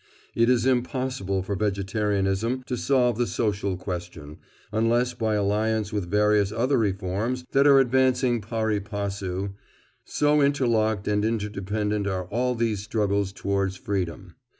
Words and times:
It 0.33 0.49
is 0.49 0.65
impossible 0.65 1.43
for 1.43 1.55
vegetarianism 1.55 2.63
to 2.63 2.75
solve 2.75 3.19
the 3.19 3.27
social 3.27 3.77
question, 3.77 4.39
unless 4.71 5.13
by 5.13 5.35
alliance 5.35 5.93
with 5.93 6.09
various 6.09 6.51
other 6.51 6.79
reforms 6.79 7.45
that 7.51 7.67
are 7.67 7.77
advancing 7.79 8.41
pari 8.41 8.79
passu—so 8.79 10.41
interlocked 10.41 11.07
and 11.07 11.23
interdependent 11.23 12.07
are 12.07 12.25
all 12.29 12.55
these 12.55 12.81
struggles 12.81 13.31
towards 13.31 13.75
freedom. 13.77 14.33